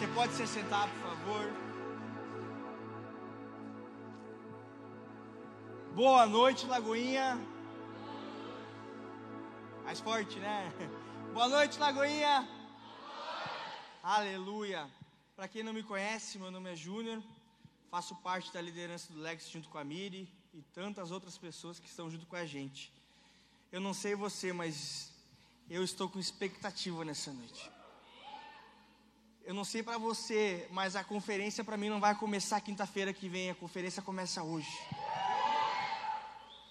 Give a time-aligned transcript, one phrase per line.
[0.00, 1.52] Você pode se sentar, por favor.
[5.94, 7.38] Boa noite, Lagoinha.
[9.84, 10.72] Mais forte, né?
[11.34, 12.48] Boa noite, Lagoinha.
[14.02, 14.90] Aleluia.
[15.36, 17.22] Para quem não me conhece, meu nome é Júnior.
[17.90, 21.88] Faço parte da liderança do Lex junto com a Miri e tantas outras pessoas que
[21.88, 22.90] estão junto com a gente.
[23.70, 25.12] Eu não sei você, mas
[25.68, 27.70] eu estou com expectativa nessa noite.
[29.44, 33.28] Eu não sei para você, mas a conferência para mim não vai começar quinta-feira que
[33.28, 34.70] vem, a conferência começa hoje.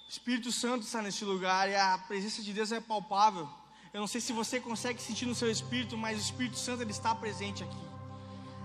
[0.08, 3.50] O Espírito Santo está nesse lugar e a presença de Deus é palpável.
[3.94, 6.92] Eu não sei se você consegue sentir no seu espírito, mas o Espírito Santo ele
[6.92, 7.90] está presente aqui.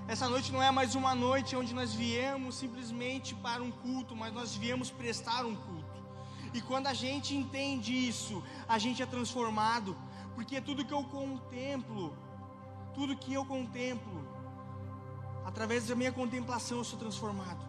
[0.06, 4.34] Essa noite não é mais uma noite onde nós viemos simplesmente para um culto, mas
[4.34, 5.94] nós viemos prestar um culto.
[6.52, 9.96] E quando a gente entende isso, a gente é transformado,
[10.34, 12.16] porque tudo que eu contemplo,
[12.94, 14.26] tudo que eu contemplo,
[15.44, 17.62] através da minha contemplação eu sou transformado.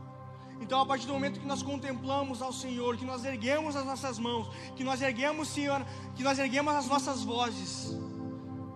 [0.61, 4.17] Então, a partir do momento que nós contemplamos ao Senhor, que nós erguemos as nossas
[4.17, 5.85] mãos, que nós erguemos, Senhor,
[6.16, 7.97] que nós erguemos as nossas vozes,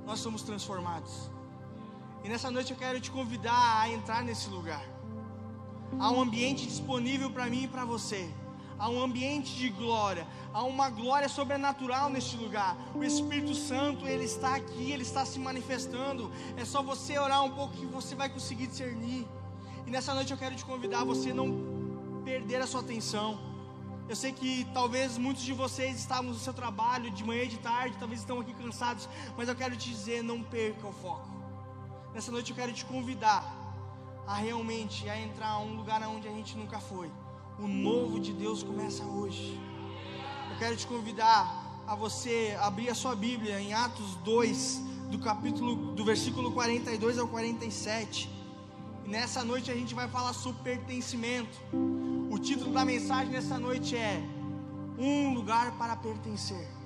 [0.05, 1.31] nós somos transformados.
[2.23, 4.83] E nessa noite eu quero te convidar a entrar nesse lugar.
[5.97, 8.29] Há um ambiente disponível para mim e para você
[8.79, 12.77] há um ambiente de glória, há uma glória sobrenatural neste lugar.
[12.95, 16.31] O Espírito Santo, ele está aqui, ele está se manifestando.
[16.55, 19.27] É só você orar um pouco que você vai conseguir discernir.
[19.85, 23.37] E nessa noite eu quero te convidar a você não perder a sua atenção.
[24.07, 27.57] Eu sei que talvez muitos de vocês estavam no seu trabalho de manhã e de
[27.57, 31.27] tarde, talvez estão aqui cansados, mas eu quero te dizer, não perca o foco.
[32.13, 33.43] Nessa noite eu quero te convidar
[34.25, 37.11] a realmente a entrar a um lugar onde a gente nunca foi
[37.61, 39.59] o novo de Deus começa hoje.
[40.49, 45.75] Eu quero te convidar a você abrir a sua Bíblia em Atos 2, do capítulo
[45.93, 48.29] do versículo 42 ao 47.
[49.05, 51.59] E nessa noite a gente vai falar sobre pertencimento.
[52.31, 54.23] O título da mensagem nessa noite é
[54.97, 56.78] Um lugar para pertencer.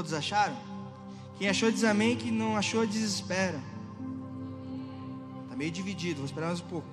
[0.00, 0.56] Todos acharam?
[1.36, 3.60] Quem achou diz amém, quem não achou desespera.
[5.42, 6.88] Está meio dividido, vou esperar mais um pouco.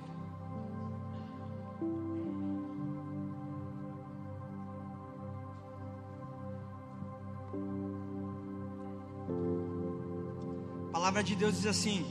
[10.88, 12.04] A palavra de Deus diz assim,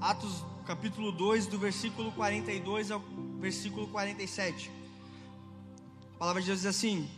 [0.00, 3.00] Atos capítulo 2, do versículo 42 ao
[3.38, 4.68] versículo 47.
[6.16, 7.08] A palavra de Deus diz assim: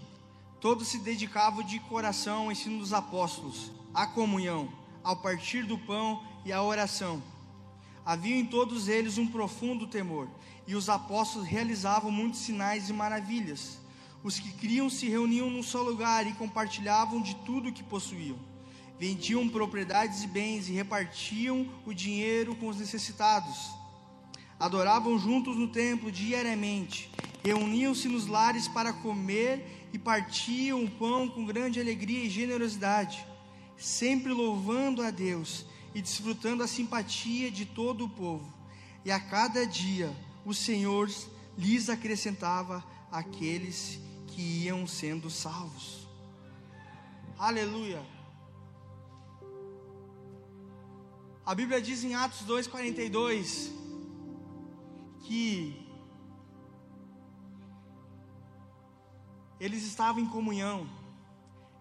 [0.62, 6.22] Todos se dedicavam de coração ao ensino dos apóstolos, à comunhão, ao partir do pão
[6.44, 7.20] e à oração.
[8.06, 10.28] Havia em todos eles um profundo temor,
[10.64, 13.80] e os apóstolos realizavam muitos sinais e maravilhas.
[14.22, 18.38] Os que criam se reuniam num só lugar e compartilhavam de tudo o que possuíam.
[19.00, 23.72] Vendiam propriedades e bens e repartiam o dinheiro com os necessitados.
[24.60, 27.10] Adoravam juntos no templo diariamente,
[27.42, 33.26] reuniam-se nos lares para comer e partiam o pão com grande alegria e generosidade,
[33.76, 38.52] sempre louvando a Deus e desfrutando a simpatia de todo o povo.
[39.04, 40.14] E a cada dia
[40.44, 41.10] o Senhor
[41.58, 46.08] lhes acrescentava aqueles que iam sendo salvos.
[47.38, 48.02] Aleluia.
[51.44, 53.70] A Bíblia diz em Atos 2:42
[55.24, 55.81] que
[59.64, 60.88] eles estavam em comunhão,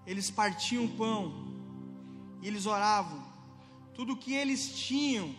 [0.06, 1.34] eles partiam o pão,
[2.40, 3.19] e eles oravam.
[3.96, 5.34] Tudo que eles tinham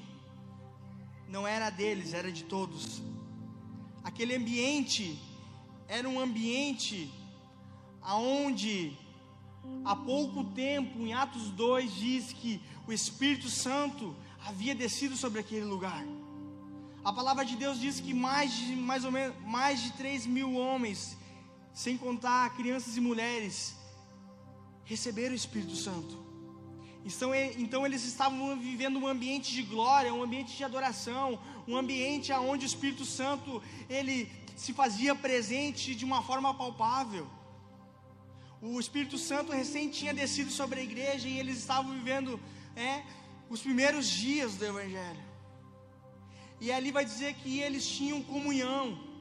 [1.29, 3.01] não era deles, era de todos.
[4.03, 5.17] Aquele ambiente
[5.87, 7.09] era um ambiente
[8.03, 8.99] aonde
[9.85, 15.65] há pouco tempo, em Atos 2, diz que o Espírito Santo havia descido sobre aquele
[15.65, 16.05] lugar.
[17.05, 20.55] A palavra de Deus diz que mais de mais ou menos mais de 3 mil
[20.55, 21.17] homens
[21.73, 23.75] sem contar crianças e mulheres,
[24.85, 26.23] receberam o Espírito Santo.
[27.05, 32.33] Então, então eles estavam vivendo um ambiente de glória, um ambiente de adoração, um ambiente
[32.33, 37.27] onde o Espírito Santo ele se fazia presente de uma forma palpável.
[38.61, 42.39] O Espírito Santo recém tinha descido sobre a igreja e eles estavam vivendo
[42.77, 43.03] é,
[43.51, 45.33] os primeiros dias do Evangelho.
[46.61, 49.12] E ali vai dizer que eles tinham comunhão.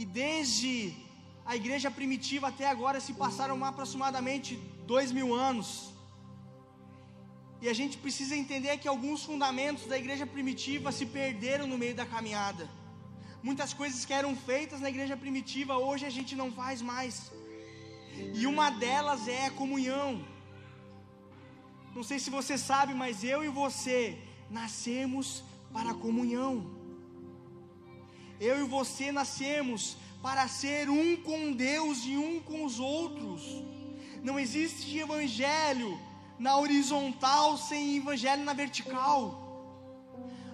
[0.00, 0.72] E desde
[1.50, 4.56] a igreja primitiva até agora se passaram aproximadamente
[4.92, 5.68] dois mil anos.
[7.62, 11.94] E a gente precisa entender que alguns fundamentos da igreja primitiva se perderam no meio
[11.94, 12.68] da caminhada.
[13.42, 17.32] Muitas coisas que eram feitas na igreja primitiva, hoje a gente não faz mais.
[18.34, 20.24] E uma delas é a comunhão.
[21.94, 24.18] Não sei se você sabe, mas eu e você
[24.50, 25.42] nascemos
[25.72, 26.75] para a comunhão.
[28.40, 33.42] Eu e você nascemos para ser um com Deus e um com os outros.
[34.22, 35.98] Não existe evangelho
[36.38, 39.42] na horizontal sem evangelho na vertical.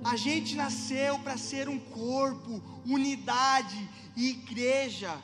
[0.04, 5.16] A gente nasceu para ser um corpo, unidade e igreja.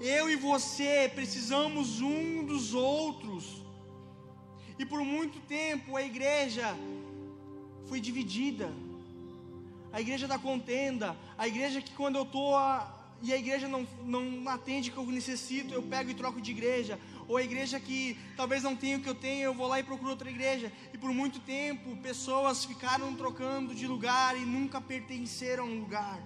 [0.00, 3.62] Eu e você precisamos um dos outros.
[4.78, 6.76] E por muito tempo a igreja
[7.86, 8.70] foi dividida.
[9.92, 12.54] A igreja da contenda, a igreja que quando eu estou
[13.22, 16.50] e a igreja não, não atende o que eu necessito, eu pego e troco de
[16.50, 16.98] igreja.
[17.26, 19.82] Ou a igreja que talvez não tenha o que eu tenho, eu vou lá e
[19.82, 20.72] procuro outra igreja.
[20.92, 26.20] E por muito tempo, pessoas ficaram trocando de lugar e nunca pertenceram a um lugar.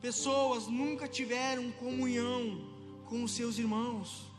[0.00, 2.70] Pessoas nunca tiveram comunhão
[3.06, 4.30] com os seus irmãos.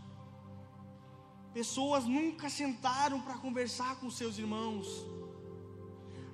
[1.54, 5.06] Pessoas nunca sentaram para conversar com os seus irmãos.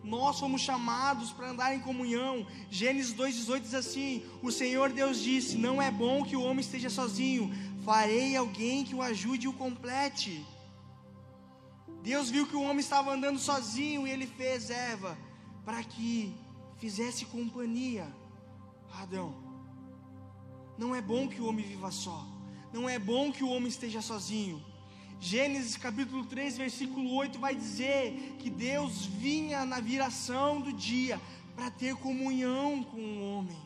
[0.04, 2.46] Nós fomos chamados para andar em comunhão.
[2.70, 6.90] Gênesis 2,18 diz assim: O Senhor Deus disse: Não é bom que o homem esteja
[6.90, 7.52] sozinho,
[7.84, 10.46] farei alguém que o ajude e o complete.
[12.02, 15.18] Deus viu que o homem estava andando sozinho e ele fez Eva
[15.64, 16.36] para que
[16.78, 18.08] fizesse companhia.
[18.92, 19.36] Adão,
[20.78, 22.26] não é bom que o homem viva só,
[22.74, 24.71] não é bom que o homem esteja sozinho.
[25.24, 31.22] Gênesis capítulo 3, versículo 8 vai dizer que Deus vinha na viração do dia
[31.56, 33.62] para ter comunhão com o homem.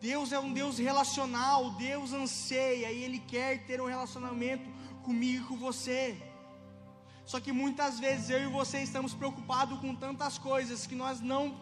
[0.00, 4.70] Deus é um Deus relacional, Deus anseia e Ele quer ter um relacionamento
[5.02, 6.16] comigo e com você.
[7.26, 11.58] Só que muitas vezes eu e você estamos preocupados com tantas coisas que nós não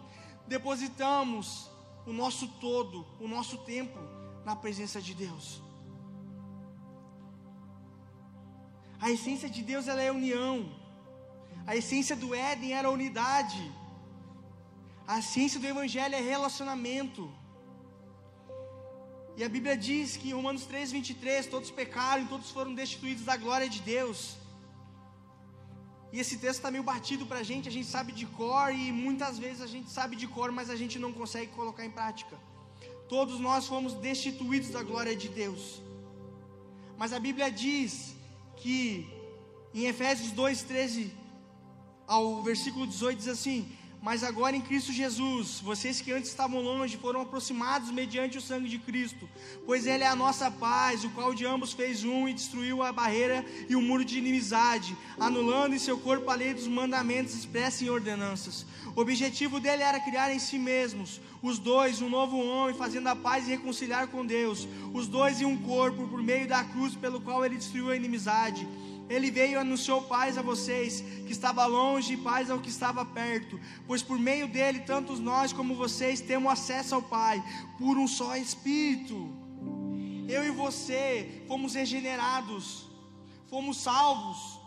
[0.46, 1.70] depositamos
[2.06, 3.98] o nosso todo, o nosso tempo
[4.44, 5.66] na presença de Deus.
[9.00, 10.54] A essência de Deus ela é união.
[11.66, 13.62] A essência do Éden era unidade.
[15.06, 17.22] A essência do Evangelho é relacionamento.
[19.38, 23.36] E a Bíblia diz que em Romanos 3, 23, todos pecaram todos foram destituídos da
[23.36, 24.36] glória de Deus.
[26.12, 28.90] E esse texto está meio batido para a gente, a gente sabe de cor e
[28.90, 32.36] muitas vezes a gente sabe de cor, mas a gente não consegue colocar em prática.
[33.08, 35.80] Todos nós fomos destituídos da glória de Deus.
[36.96, 38.17] Mas a Bíblia diz
[38.60, 39.06] que
[39.74, 41.12] em Efésios 2, 13
[42.06, 43.70] ao versículo 18 diz assim:
[44.00, 48.68] Mas agora em Cristo Jesus, vocês que antes estavam longe foram aproximados mediante o sangue
[48.68, 49.28] de Cristo,
[49.66, 52.92] pois Ele é a nossa paz, o qual de ambos fez um e destruiu a
[52.92, 57.82] barreira e o muro de inimizade, anulando em seu corpo a lei dos mandamentos expressos
[57.82, 58.64] em ordenanças.
[58.94, 63.16] O objetivo dele era criar em si mesmos, os dois, um novo homem, fazendo a
[63.16, 67.20] paz e reconciliar com Deus, os dois em um corpo, por meio da cruz pelo
[67.20, 68.66] qual ele destruiu a inimizade.
[69.08, 73.04] Ele veio e anunciou paz a vocês, que estava longe, e paz ao que estava
[73.04, 77.42] perto, pois por meio dele, tantos nós como vocês temos acesso ao Pai,
[77.78, 79.32] por um só Espírito.
[80.28, 82.86] Eu e você fomos regenerados,
[83.48, 84.58] fomos salvos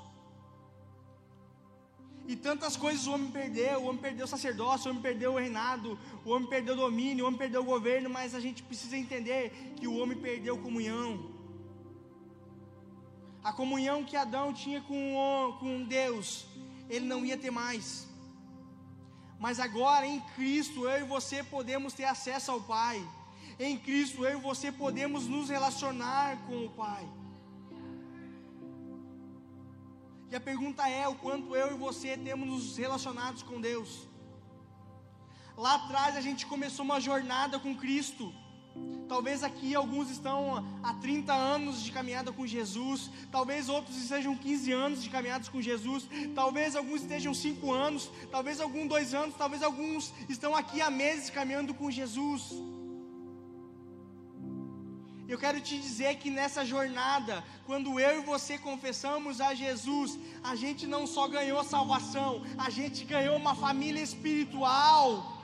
[2.32, 5.38] e tantas coisas o homem perdeu, o homem perdeu o sacerdócio, o homem perdeu o
[5.38, 8.96] reinado, o homem perdeu o domínio, o homem perdeu o governo, mas a gente precisa
[8.96, 11.41] entender que o homem perdeu comunhão.
[13.44, 16.46] A comunhão que Adão tinha com, com Deus,
[16.90, 18.08] ele não ia ter mais.
[19.40, 23.04] Mas agora em Cristo, eu e você podemos ter acesso ao Pai.
[23.60, 27.08] Em Cristo, eu e você podemos nos relacionar com o Pai.
[30.30, 34.08] E a pergunta é: o quanto eu e você temos nos relacionados com Deus?
[35.58, 38.34] Lá atrás a gente começou uma jornada com Cristo.
[39.08, 44.72] Talvez aqui alguns estão há 30 anos de caminhada com Jesus, talvez outros estejam 15
[44.72, 49.62] anos de caminhadas com Jesus, talvez alguns estejam 5 anos, talvez alguns 2 anos, talvez
[49.62, 52.54] alguns estão aqui há meses caminhando com Jesus.
[55.28, 60.56] Eu quero te dizer que nessa jornada, quando eu e você confessamos a Jesus, a
[60.56, 65.42] gente não só ganhou salvação, a gente ganhou uma família espiritual.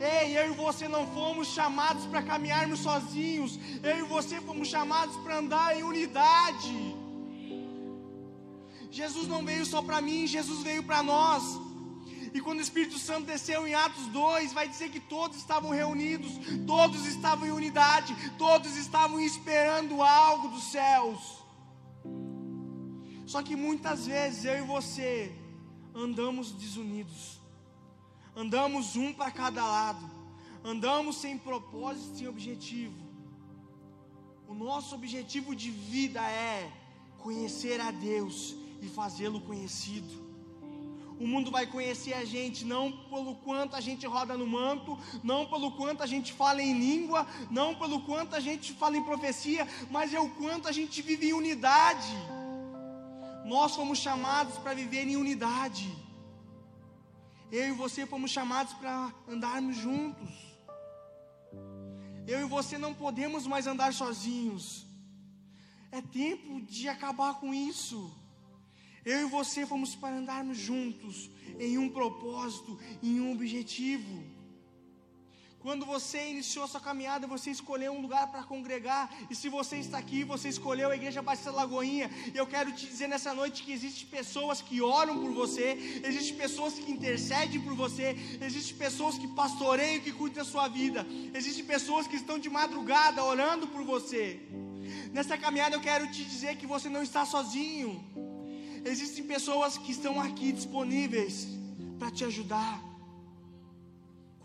[0.00, 5.16] Ei, eu e você não fomos chamados para caminharmos sozinhos, eu e você fomos chamados
[5.16, 6.96] para andar em unidade.
[8.90, 11.42] Jesus não veio só para mim, Jesus veio para nós.
[12.34, 16.32] E quando o Espírito Santo desceu em Atos 2, vai dizer que todos estavam reunidos,
[16.66, 21.42] todos estavam em unidade, todos estavam esperando algo dos céus.
[23.26, 25.32] Só que muitas vezes eu e você
[25.94, 27.35] andamos desunidos,
[28.36, 30.10] andamos um para cada lado,
[30.62, 32.94] andamos sem propósito, sem objetivo.
[34.46, 36.70] O nosso objetivo de vida é
[37.18, 40.26] conhecer a Deus e fazê-lo conhecido.
[41.18, 45.46] O mundo vai conhecer a gente não pelo quanto a gente roda no manto, não
[45.46, 49.66] pelo quanto a gente fala em língua, não pelo quanto a gente fala em profecia,
[49.90, 52.14] mas é o quanto a gente vive em unidade.
[53.46, 56.05] Nós fomos chamados para viver em unidade.
[57.50, 60.30] Eu e você fomos chamados para andarmos juntos.
[62.26, 64.84] Eu e você não podemos mais andar sozinhos.
[65.92, 68.12] É tempo de acabar com isso.
[69.04, 74.35] Eu e você fomos para andarmos juntos em um propósito, em um objetivo.
[75.66, 79.12] Quando você iniciou sua caminhada, você escolheu um lugar para congregar.
[79.28, 82.08] E se você está aqui, você escolheu a Igreja Batista Lagoinha.
[82.32, 86.36] E eu quero te dizer nessa noite que existem pessoas que oram por você, existem
[86.36, 91.04] pessoas que intercedem por você, existem pessoas que pastoreiam, que cuidam da sua vida,
[91.34, 94.40] existem pessoas que estão de madrugada orando por você.
[95.12, 98.04] Nessa caminhada eu quero te dizer que você não está sozinho.
[98.84, 101.48] Existem pessoas que estão aqui disponíveis
[101.98, 102.85] para te ajudar.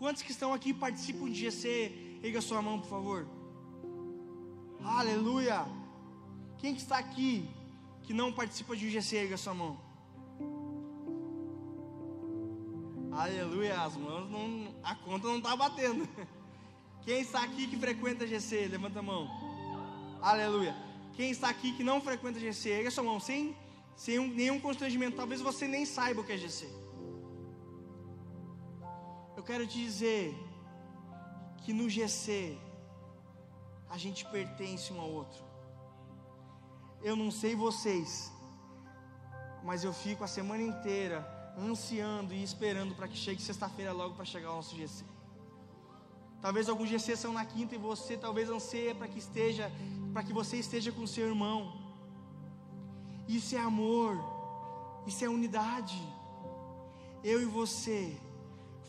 [0.02, 2.18] Quantos que estão aqui participam de GC?
[2.24, 3.24] Erga sua mão, por favor.
[4.84, 5.64] Aleluia.
[6.58, 7.48] Quem que está aqui
[8.02, 9.16] que não participa de GC?
[9.18, 9.78] Erga sua mão.
[13.12, 13.80] Aleluia.
[13.80, 16.08] As mãos não, a conta não está batendo.
[17.06, 18.66] Quem está aqui que frequenta GC?
[18.72, 19.30] Levanta a mão.
[20.20, 20.74] Aleluia.
[21.14, 22.70] Quem está aqui que não frequenta GC?
[22.70, 23.20] Erga sua mão.
[23.20, 23.54] Sem
[24.18, 25.16] um, nenhum constrangimento.
[25.16, 26.66] Talvez você nem saiba o que é GC.
[29.42, 30.38] Eu quero te dizer
[31.62, 32.56] que no GC
[33.90, 35.42] a gente pertence um ao outro.
[37.02, 38.30] Eu não sei vocês,
[39.64, 41.18] mas eu fico a semana inteira
[41.58, 45.04] ansiando e esperando para que chegue sexta-feira logo para chegar o nosso GC.
[46.40, 49.72] Talvez alguns GC são na quinta e você talvez anseia para que esteja,
[50.12, 51.60] para que você esteja com seu irmão.
[53.26, 54.14] Isso é amor,
[55.04, 56.00] isso é unidade.
[57.24, 58.21] Eu e você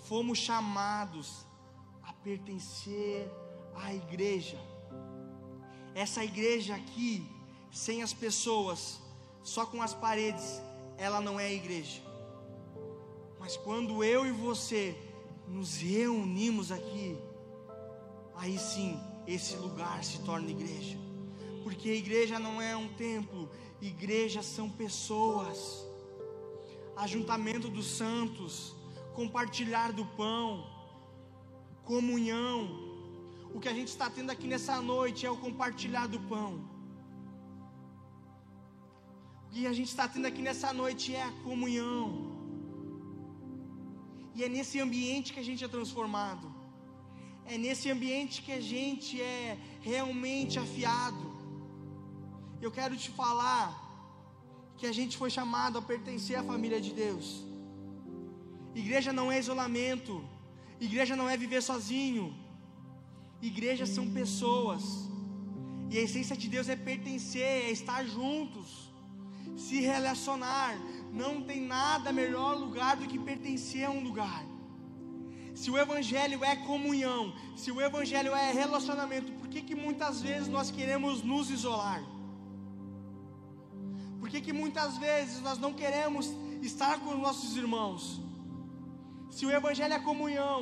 [0.03, 1.45] fomos chamados
[2.03, 3.29] a pertencer
[3.75, 4.59] à igreja.
[5.95, 7.27] Essa igreja aqui,
[7.71, 8.99] sem as pessoas,
[9.43, 10.61] só com as paredes,
[10.97, 12.01] ela não é igreja.
[13.39, 14.95] Mas quando eu e você
[15.47, 17.17] nos reunimos aqui,
[18.35, 20.97] aí sim esse lugar se torna igreja.
[21.63, 23.49] Porque a igreja não é um templo,
[23.83, 25.85] Igrejas são pessoas,
[26.95, 28.72] ajuntamento dos santos,
[29.19, 30.47] compartilhar do pão,
[31.91, 32.57] comunhão.
[33.53, 36.51] O que a gente está tendo aqui nessa noite é o compartilhar do pão.
[39.45, 42.33] O que a gente está tendo aqui nessa noite é a comunhão.
[44.35, 46.47] E é nesse ambiente que a gente é transformado.
[47.45, 51.25] É nesse ambiente que a gente é realmente afiado.
[52.61, 53.65] Eu quero te falar
[54.77, 57.52] que a gente foi chamado a pertencer à família de Deus.
[58.75, 60.23] Igreja não é isolamento,
[60.79, 62.35] igreja não é viver sozinho.
[63.41, 64.83] Igrejas são pessoas.
[65.89, 68.91] E a essência de Deus é pertencer, é estar juntos,
[69.55, 70.75] se relacionar.
[71.11, 74.43] Não tem nada melhor lugar do que pertencer a um lugar.
[75.53, 80.47] Se o Evangelho é comunhão, se o Evangelho é relacionamento, por que, que muitas vezes
[80.47, 82.03] nós queremos nos isolar?
[84.19, 88.22] Por que, que muitas vezes nós não queremos estar com os nossos irmãos?
[89.35, 90.57] Se o Evangelho é comunhão,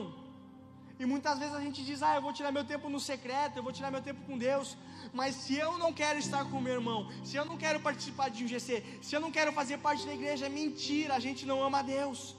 [1.01, 3.63] e muitas vezes a gente diz, ah, eu vou tirar meu tempo no secreto, eu
[3.63, 4.78] vou tirar meu tempo com Deus.
[5.12, 8.46] Mas se eu não quero estar com meu irmão, se eu não quero participar de
[8.46, 11.62] um GC, se eu não quero fazer parte da igreja, é mentira, a gente não
[11.62, 12.36] ama Deus.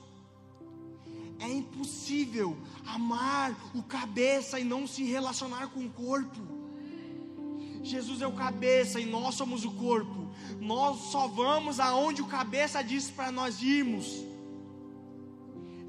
[1.39, 6.41] É impossível amar o cabeça e não se relacionar com o corpo.
[7.83, 10.31] Jesus é o cabeça e nós somos o corpo.
[10.61, 14.32] Nós só vamos aonde o cabeça diz para nós irmos.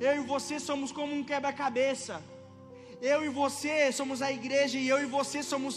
[0.07, 2.15] Eu e você somos como um quebra-cabeça.
[3.13, 5.75] Eu e você somos a igreja e eu e você somos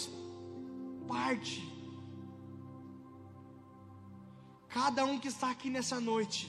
[1.12, 1.56] parte.
[4.80, 6.40] Cada um que está aqui nessa noite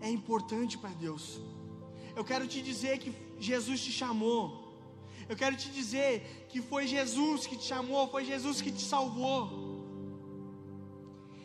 [0.00, 1.24] é importante para Deus.
[2.18, 3.10] Eu quero te dizer que
[3.48, 4.70] Jesus te chamou
[5.30, 9.40] eu quero te dizer que foi Jesus que te chamou, foi Jesus que te salvou.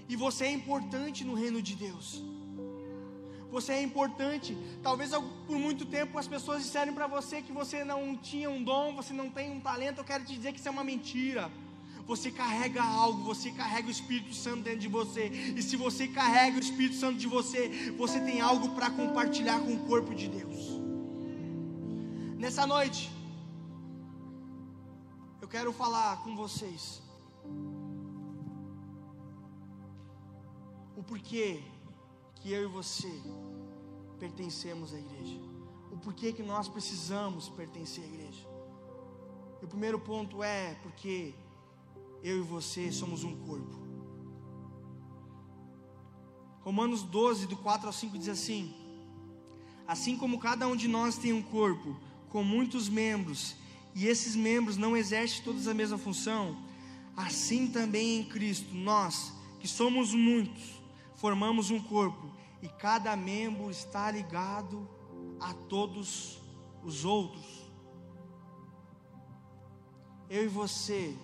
[0.10, 2.08] E você é importante no reino de Deus.
[3.56, 4.58] Você é importante.
[4.84, 5.12] Talvez
[5.48, 9.14] por muito tempo as pessoas disseram para você que você não tinha um dom, você
[9.14, 10.00] não tem um talento.
[10.00, 11.50] Eu quero te dizer que isso é uma mentira.
[12.06, 15.28] Você carrega algo, você carrega o Espírito Santo dentro de você.
[15.56, 19.74] E se você carrega o Espírito Santo de você, você tem algo para compartilhar com
[19.74, 20.60] o corpo de Deus.
[22.38, 23.10] Nessa noite,
[25.42, 27.02] eu quero falar com vocês
[30.98, 31.64] o porquê
[32.46, 33.14] que eu e você
[34.16, 35.40] pertencemos à igreja.
[35.92, 38.48] O porquê que nós precisamos pertencer à igreja.
[39.62, 41.34] E o primeiro ponto é porque
[42.24, 43.86] eu e você somos um corpo.
[46.62, 48.74] Romanos 12, do 4 ao 5 diz assim:
[49.88, 51.96] Assim como cada um de nós tem um corpo
[52.30, 53.56] com muitos membros,
[53.94, 56.58] e esses membros não exercem todas a mesma função,
[57.16, 60.82] assim também em Cristo, nós, que somos muitos,
[61.16, 64.88] formamos um corpo, e cada membro está ligado
[65.40, 66.40] a todos
[66.84, 67.66] os outros.
[70.30, 71.16] Eu e você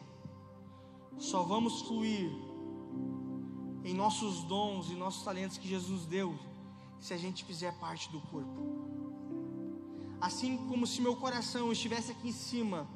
[1.18, 2.32] só vamos fluir
[3.84, 6.38] em nossos dons e nossos talentos que Jesus deu
[7.00, 8.72] se a gente fizer parte do corpo.
[10.20, 12.88] Assim como se meu coração estivesse aqui em cima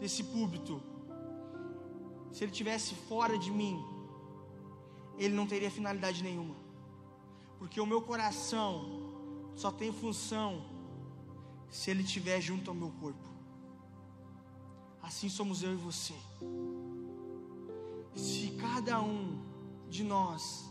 [0.00, 0.82] desse púlpito,
[2.32, 3.84] se ele estivesse fora de mim,
[5.18, 6.56] ele não teria finalidade nenhuma,
[7.64, 8.72] porque o meu coração
[9.56, 10.66] só tem função
[11.70, 13.26] se ele estiver junto ao meu corpo.
[15.02, 16.12] Assim somos eu e você.
[18.14, 19.42] Se cada um
[19.88, 20.70] de nós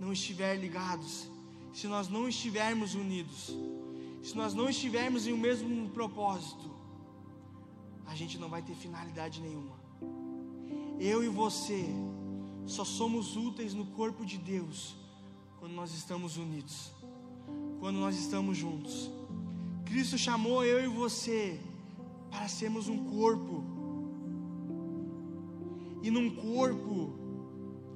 [0.00, 1.30] não estiver ligados,
[1.70, 3.54] se nós não estivermos unidos,
[4.22, 6.70] se nós não estivermos em o mesmo propósito,
[8.06, 9.78] a gente não vai ter finalidade nenhuma.
[10.98, 11.84] Eu e você
[12.64, 15.01] só somos úteis no corpo de Deus
[15.62, 16.90] quando nós estamos unidos,
[17.78, 19.08] quando nós estamos juntos.
[19.84, 21.60] Cristo chamou eu e você
[22.32, 23.62] para sermos um corpo.
[26.02, 27.14] E num corpo,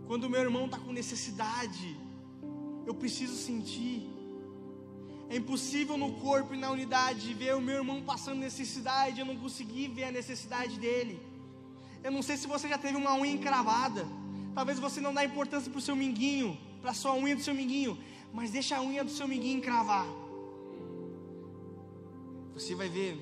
[0.06, 1.96] quando meu irmão está com necessidade,
[2.86, 4.08] eu preciso sentir.
[5.28, 9.36] É impossível no corpo e na unidade ver o meu irmão passando necessidade, eu não
[9.36, 11.20] consegui ver a necessidade dele.
[12.04, 14.06] Eu não sei se você já teve uma unha encravada.
[14.54, 16.56] Talvez você não dá importância para o seu minguinho,
[16.94, 17.98] para a unha do seu minguinho,
[18.32, 20.06] mas deixa a unha do seu minguinho encravar.
[22.54, 23.18] Você vai ver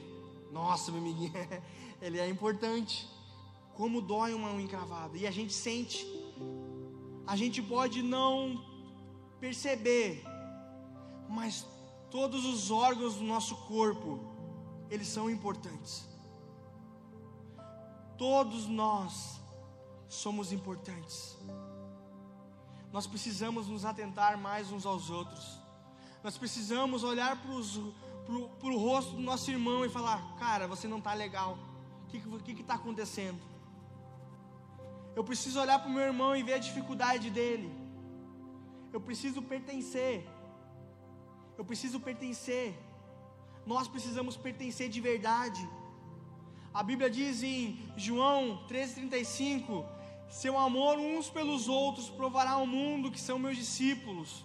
[0.52, 1.32] nossa, meu amiguinho,
[2.00, 3.08] ele é importante.
[3.74, 5.16] Como dói uma unha encravada.
[5.16, 6.06] E a gente sente.
[7.26, 8.62] A gente pode não
[9.40, 10.22] perceber,
[11.28, 11.66] mas
[12.10, 14.20] todos os órgãos do nosso corpo,
[14.90, 16.06] eles são importantes.
[18.16, 19.40] Todos nós
[20.06, 21.36] somos importantes.
[22.94, 25.44] Nós precisamos nos atentar mais uns aos outros.
[26.22, 27.50] Nós precisamos olhar para
[28.70, 31.58] o rosto do nosso irmão e falar: Cara, você não está legal.
[32.06, 33.40] O que está acontecendo?
[35.16, 37.68] Eu preciso olhar para o meu irmão e ver a dificuldade dele.
[38.92, 40.24] Eu preciso pertencer.
[41.58, 42.78] Eu preciso pertencer.
[43.66, 45.68] Nós precisamos pertencer de verdade.
[46.72, 49.84] A Bíblia diz em João 13,35:
[50.28, 54.44] Seu amor uns pelos outros provará ao mundo que são meus discípulos.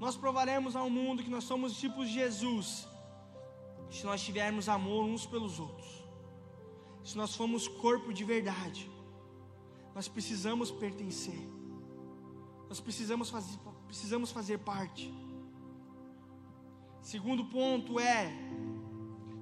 [0.00, 2.88] Nós provaremos ao mundo que nós somos discípulos de Jesus
[3.92, 6.02] se nós tivermos amor uns pelos outros,
[7.04, 8.90] se nós formos corpo de verdade,
[9.94, 11.38] nós precisamos pertencer,
[12.70, 15.12] nós precisamos fazer, precisamos fazer parte.
[17.02, 18.32] Segundo ponto é,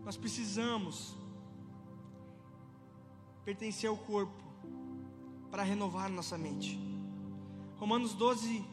[0.04, 1.14] nós precisamos
[3.44, 4.39] pertencer ao corpo
[5.50, 6.78] para renovar nossa mente.
[7.78, 8.64] Romanos 12,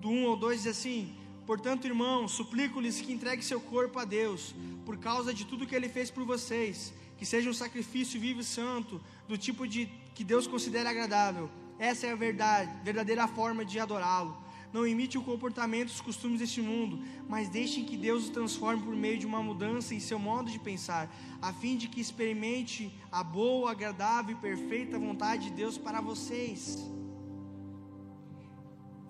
[0.00, 1.14] do 1 ao 2 diz assim:
[1.46, 4.54] Portanto, irmãos, suplico-lhes que entreguem seu corpo a Deus,
[4.84, 8.44] por causa de tudo que ele fez por vocês, que seja um sacrifício vivo e
[8.44, 11.50] santo, do tipo de que Deus considera agradável.
[11.78, 14.36] Essa é a verdade, verdadeira forma de adorá-lo.
[14.72, 18.82] Não imite o comportamento e os costumes deste mundo, mas deixem que Deus o transforme
[18.82, 22.90] por meio de uma mudança em seu modo de pensar, a fim de que experimente
[23.10, 26.78] a boa, agradável e perfeita vontade de Deus para vocês.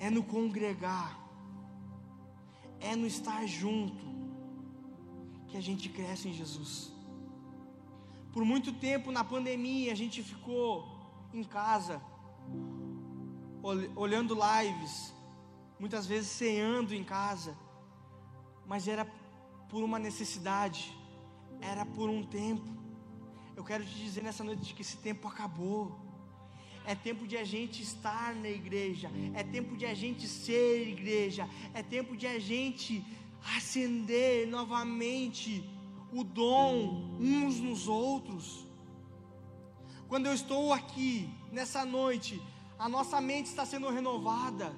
[0.01, 1.16] É no congregar,
[2.81, 4.05] é no estar junto
[5.46, 6.90] que a gente cresce em Jesus.
[8.33, 10.88] Por muito tempo na pandemia a gente ficou
[11.33, 12.03] em casa,
[13.94, 15.12] olhando lives,
[15.83, 17.57] muitas vezes ceando em casa,
[18.64, 19.05] mas era
[19.68, 20.97] por uma necessidade,
[21.61, 22.68] era por um tempo.
[23.57, 25.99] Eu quero te dizer nessa noite que esse tempo acabou.
[26.87, 31.49] É tempo de a gente estar na igreja, é tempo de a gente ser igreja,
[31.75, 33.05] é tempo de a gente
[33.57, 35.68] acender novamente
[36.12, 38.68] o dom uns nos outros.
[40.07, 42.40] quando eu estou aqui, nessa noite,
[42.79, 44.73] a nossa mente está sendo renovada.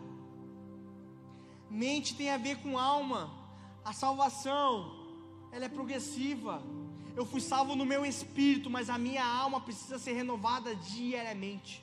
[1.74, 3.30] Mente tem a ver com alma.
[3.84, 4.70] A salvação,
[5.50, 6.62] ela é progressiva.
[7.16, 11.82] Eu fui salvo no meu espírito, mas a minha alma precisa ser renovada diariamente.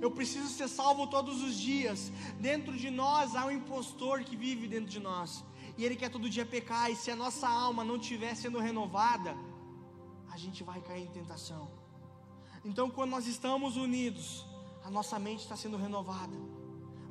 [0.00, 2.12] Eu preciso ser salvo todos os dias.
[2.38, 5.44] Dentro de nós há um impostor que vive dentro de nós.
[5.76, 6.90] E ele quer todo dia pecar.
[6.92, 9.36] E se a nossa alma não estiver sendo renovada,
[10.30, 11.68] a gente vai cair em tentação.
[12.64, 14.46] Então, quando nós estamos unidos,
[14.84, 16.36] a nossa mente está sendo renovada.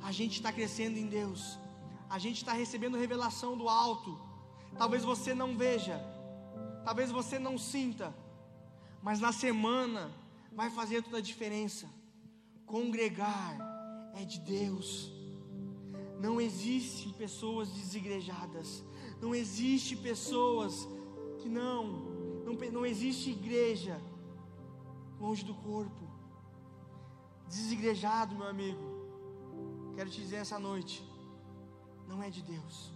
[0.02, 1.58] A gente está crescendo em Deus.
[2.08, 4.18] A gente está recebendo revelação do alto.
[4.76, 6.00] Talvez você não veja,
[6.84, 8.14] talvez você não sinta,
[9.02, 10.10] mas na semana
[10.52, 11.88] vai fazer toda a diferença.
[12.66, 13.56] Congregar
[14.14, 15.12] é de Deus.
[16.20, 18.82] Não existe pessoas desigrejadas.
[19.20, 20.88] Não existe pessoas
[21.40, 21.86] que não,
[22.44, 24.00] não, não existe igreja
[25.20, 26.04] longe do corpo.
[27.48, 28.82] Desigrejado, meu amigo.
[29.94, 31.04] Quero te dizer essa noite,
[32.08, 32.92] não é de Deus.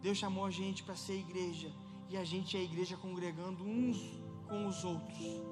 [0.00, 1.72] Deus chamou a gente para ser igreja
[2.08, 3.98] e a gente é igreja congregando uns
[4.48, 5.42] com os outros.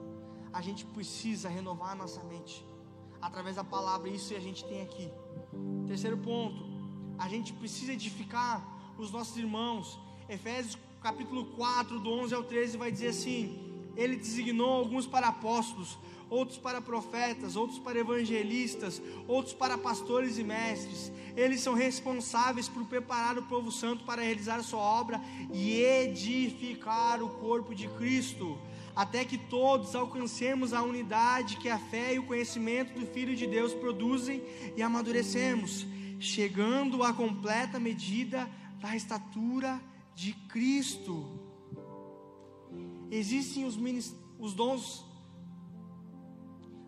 [0.53, 2.64] A gente precisa renovar a nossa mente
[3.20, 5.11] através da palavra, isso a gente tem aqui.
[5.87, 6.62] Terceiro ponto,
[7.18, 8.62] a gente precisa edificar
[8.99, 9.99] os nossos irmãos.
[10.29, 15.99] Efésios capítulo 4, do 11 ao 13 vai dizer assim: Ele designou alguns para apóstolos,
[16.35, 21.12] outros para profetas, outros para evangelistas, outros para pastores e mestres.
[21.37, 25.20] Eles são responsáveis por preparar o povo santo para realizar a sua obra
[25.53, 28.59] e edificar o corpo de Cristo
[28.94, 33.47] até que todos alcancemos a unidade que a fé e o conhecimento do Filho de
[33.47, 34.42] Deus produzem
[34.77, 35.85] e amadurecemos,
[36.20, 38.49] chegando à completa medida
[38.81, 39.81] da estatura
[40.14, 41.29] de Cristo.
[43.11, 43.77] Existem os,
[44.38, 45.04] os dons.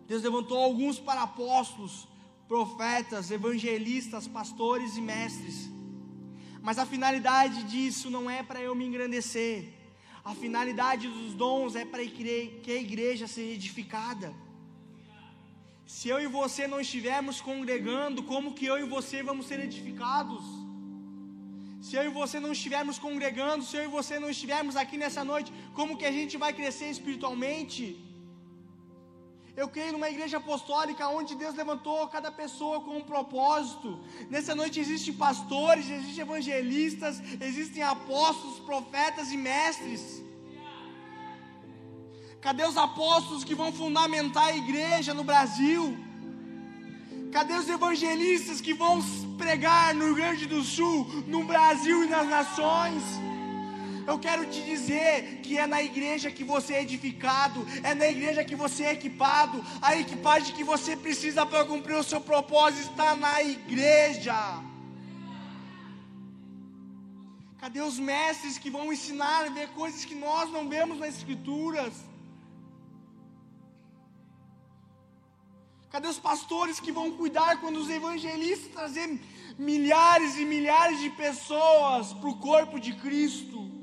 [0.07, 2.07] Deus levantou alguns para apóstolos,
[2.47, 5.69] profetas, evangelistas, pastores e mestres.
[6.61, 9.77] Mas a finalidade disso não é para eu me engrandecer
[10.29, 14.29] a finalidade dos dons é para que a igreja seja edificada.
[15.93, 20.43] Se eu e você não estivermos congregando, como que eu e você vamos ser edificados?
[21.81, 25.23] Se eu e você não estivermos congregando, se eu e você não estivermos aqui nessa
[25.23, 27.81] noite, como que a gente vai crescer espiritualmente?
[29.61, 33.99] Eu creio numa igreja apostólica onde Deus levantou cada pessoa com um propósito.
[34.29, 40.03] Nessa noite existem pastores, existem evangelistas, existem apóstolos, profetas e mestres.
[42.39, 45.97] Cadê os apóstolos que vão fundamentar a igreja no Brasil?
[47.31, 49.01] Cadê os evangelistas que vão
[49.39, 53.03] pregar no Rio Grande do Sul, no Brasil e nas nações?
[54.11, 58.45] Eu quero te dizer que é na igreja que você é edificado, é na igreja
[58.49, 59.61] que você é equipado.
[59.81, 64.37] A equipagem que você precisa para cumprir o seu propósito está na igreja.
[67.59, 71.93] Cadê os mestres que vão ensinar a ver coisas que nós não vemos nas escrituras?
[75.89, 79.19] Cadê os pastores que vão cuidar quando os evangelistas trazem
[79.57, 83.76] milhares e milhares de pessoas para o corpo de Cristo?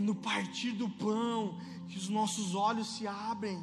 [0.00, 3.62] É no partir do pão que os nossos olhos se abrem.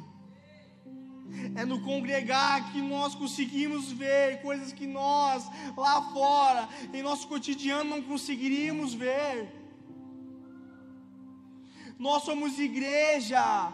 [1.56, 5.44] É no congregar que nós conseguimos ver coisas que nós,
[5.76, 9.52] lá fora, em nosso cotidiano, não conseguiríamos ver.
[11.98, 13.72] Nós somos igreja.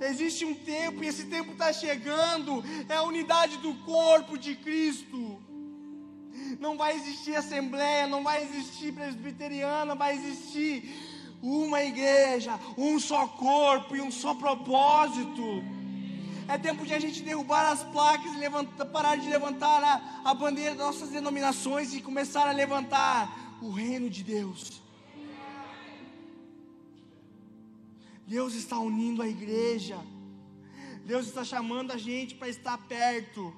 [0.00, 5.42] Existe um tempo, e esse tempo está chegando, é a unidade do corpo de Cristo.
[6.60, 11.11] Não vai existir assembleia, não vai existir presbiteriana, vai existir
[11.42, 15.42] uma igreja, um só corpo e um só propósito.
[16.46, 20.74] É tempo de a gente derrubar as placas, levantar, parar de levantar a, a bandeira
[20.74, 24.80] das nossas denominações e começar a levantar o reino de Deus.
[28.26, 29.98] Deus está unindo a igreja.
[31.04, 33.54] Deus está chamando a gente para estar perto.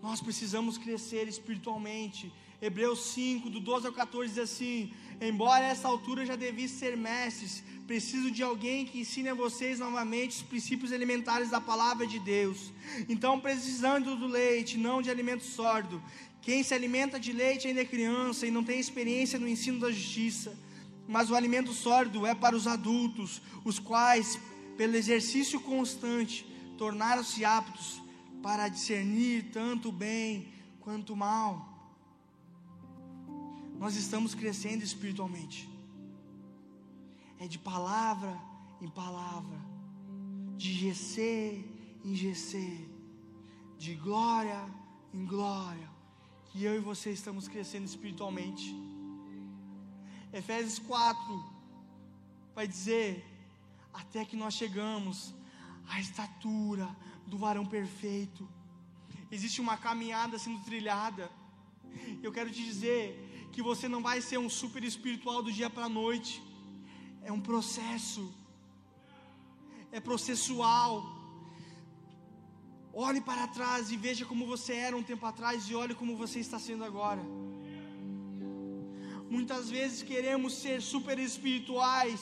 [0.00, 2.32] Nós precisamos crescer espiritualmente.
[2.66, 6.96] Hebreus 5, do 12 ao 14 diz assim: Embora a essa altura já devia ser
[6.96, 12.18] mestres, preciso de alguém que ensine a vocês novamente os princípios elementares da palavra de
[12.18, 12.72] Deus.
[13.06, 16.02] Então, precisando do leite, não de alimento sólido.
[16.40, 19.90] Quem se alimenta de leite ainda é criança e não tem experiência no ensino da
[19.90, 20.56] justiça.
[21.06, 24.40] Mas o alimento sólido é para os adultos, os quais,
[24.78, 26.46] pelo exercício constante,
[26.78, 28.00] tornaram-se aptos
[28.42, 30.48] para discernir tanto o bem
[30.80, 31.73] quanto o mal.
[33.78, 35.68] Nós estamos crescendo espiritualmente.
[37.38, 38.38] É de palavra
[38.80, 39.58] em palavra,
[40.56, 41.64] de GC
[42.04, 42.86] em GC,
[43.78, 44.62] de glória
[45.12, 45.88] em glória,
[46.46, 48.74] que eu e você estamos crescendo espiritualmente.
[50.32, 51.44] Efésios 4
[52.54, 53.24] vai dizer:
[53.92, 55.34] até que nós chegamos
[55.88, 56.88] à estatura
[57.26, 58.48] do varão perfeito.
[59.30, 61.30] Existe uma caminhada sendo trilhada.
[62.22, 63.23] Eu quero te dizer
[63.54, 66.32] que você não vai ser um super espiritual do dia para a noite.
[67.22, 68.22] É um processo.
[69.92, 70.92] É processual.
[72.92, 76.38] Olhe para trás e veja como você era um tempo atrás e olhe como você
[76.40, 77.22] está sendo agora.
[79.28, 82.20] Muitas vezes queremos ser super espirituais,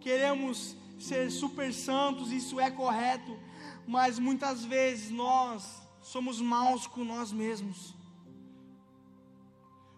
[0.00, 3.38] queremos ser super santos, isso é correto,
[3.86, 5.62] mas muitas vezes nós
[6.02, 7.94] somos maus com nós mesmos,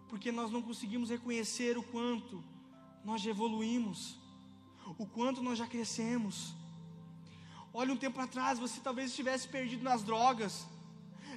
[0.09, 2.43] porque nós não conseguimos reconhecer o quanto
[3.05, 4.17] nós já evoluímos,
[4.97, 6.55] o quanto nós já crescemos.
[7.73, 10.67] Olha, um tempo atrás você talvez estivesse perdido nas drogas,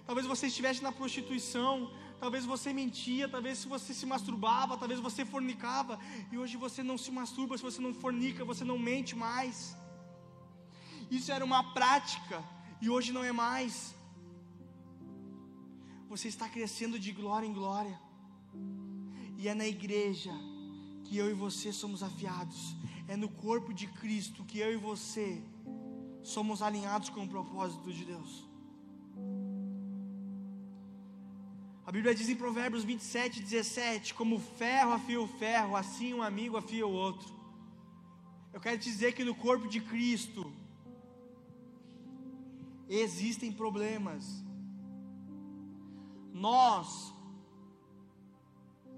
[0.06, 6.00] talvez você estivesse na prostituição, talvez você mentia, talvez você se masturbava, talvez você fornicava,
[6.32, 9.76] e hoje você não se masturba, se você não fornica, você não mente mais.
[11.10, 12.44] Isso era uma prática
[12.82, 13.94] e hoje não é mais.
[16.10, 18.00] Você está crescendo de glória em glória,
[19.38, 20.32] e é na igreja
[21.04, 22.76] que eu e você somos afiados,
[23.08, 25.42] é no corpo de Cristo que eu e você
[26.22, 28.52] somos alinhados com o propósito de Deus.
[31.86, 36.56] A Bíblia diz em Provérbios 27, 17: Como ferro afia o ferro, assim um amigo
[36.56, 37.30] afia o outro.
[38.54, 40.54] Eu quero te dizer que no corpo de Cristo
[42.88, 44.44] existem problemas.
[46.34, 47.14] Nós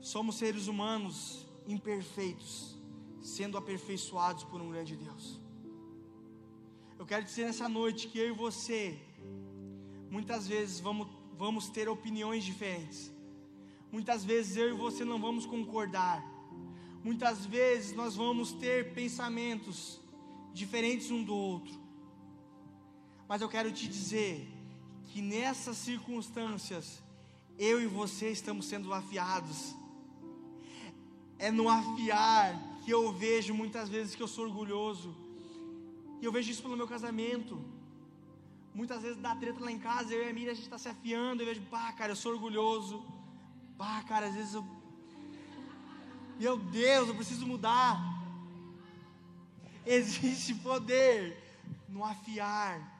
[0.03, 2.77] somos seres humanos imperfeitos,
[3.21, 5.41] sendo aperfeiçoados por um grande Deus.
[6.99, 8.99] Eu quero dizer nessa noite que eu e você,
[10.11, 13.11] muitas vezes vamos vamos ter opiniões diferentes.
[13.91, 16.23] Muitas vezes eu e você não vamos concordar.
[17.03, 19.99] Muitas vezes nós vamos ter pensamentos
[20.53, 21.73] diferentes um do outro.
[23.27, 24.47] Mas eu quero te dizer
[25.07, 27.01] que nessas circunstâncias,
[27.57, 29.75] eu e você estamos sendo afiados.
[31.37, 35.15] É no afiar que eu vejo muitas vezes que eu sou orgulhoso.
[36.21, 37.59] E eu vejo isso pelo meu casamento.
[38.73, 40.89] Muitas vezes dá treta lá em casa, eu e a Miriam, a gente está se
[40.89, 43.03] afiando, eu vejo, pá, cara, eu sou orgulhoso.
[43.77, 44.65] Pá, cara, às vezes eu.
[46.39, 47.99] Meu Deus, eu preciso mudar.
[49.85, 51.37] Existe poder
[51.87, 52.91] no afiar.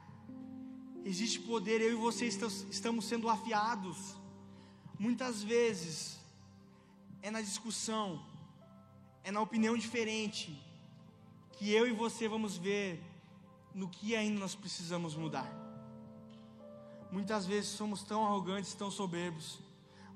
[1.05, 4.15] Existe poder, eu e você estamos sendo afiados.
[4.97, 6.19] Muitas vezes
[7.23, 8.21] é na discussão,
[9.23, 10.62] é na opinião diferente,
[11.53, 13.01] que eu e você vamos ver
[13.73, 15.49] no que ainda nós precisamos mudar.
[17.09, 19.62] Muitas vezes somos tão arrogantes, tão soberbos.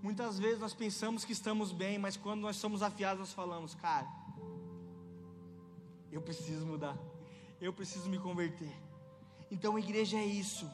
[0.03, 4.07] Muitas vezes nós pensamos que estamos bem, mas quando nós somos afiados, nós falamos, cara,
[6.11, 6.97] eu preciso mudar,
[7.61, 8.75] eu preciso me converter.
[9.49, 10.69] Então, igreja é isso.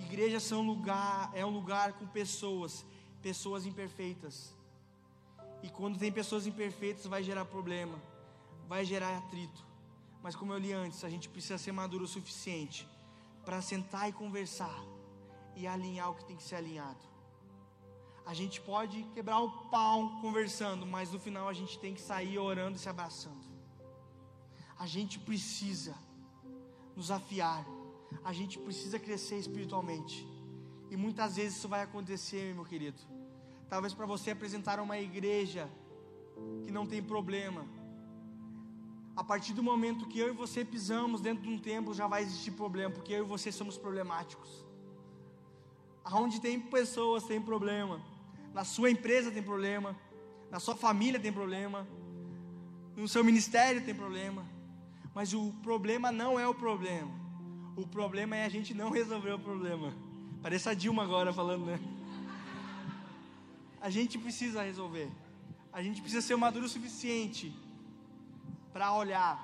[0.00, 2.84] Igreja são lugar, é um lugar com pessoas,
[3.22, 4.55] pessoas imperfeitas.
[5.66, 8.00] E quando tem pessoas imperfeitas, vai gerar problema,
[8.68, 9.66] vai gerar atrito.
[10.22, 12.88] Mas como eu li antes, a gente precisa ser maduro o suficiente
[13.44, 14.80] para sentar e conversar
[15.56, 17.04] e alinhar o que tem que ser alinhado.
[18.24, 22.38] A gente pode quebrar o pau conversando, mas no final a gente tem que sair
[22.38, 23.44] orando e se abraçando.
[24.78, 25.96] A gente precisa
[26.94, 27.66] nos afiar,
[28.22, 30.24] a gente precisa crescer espiritualmente.
[30.92, 33.15] E muitas vezes isso vai acontecer, meu querido.
[33.68, 35.68] Talvez para você apresentar uma igreja
[36.64, 37.66] que não tem problema.
[39.16, 42.22] A partir do momento que eu e você pisamos dentro de um templo, já vai
[42.22, 44.64] existir problema, porque eu e você somos problemáticos.
[46.04, 48.00] Aonde tem pessoas tem problema.
[48.54, 49.96] Na sua empresa tem problema.
[50.50, 51.86] Na sua família tem problema.
[52.94, 54.46] No seu ministério tem problema.
[55.14, 57.10] Mas o problema não é o problema.
[57.74, 59.92] O problema é a gente não resolver o problema.
[60.42, 61.95] Parece a Dilma agora falando, né?
[63.86, 65.08] A gente precisa resolver.
[65.72, 67.54] A gente precisa ser maduro o suficiente
[68.72, 69.36] para olhar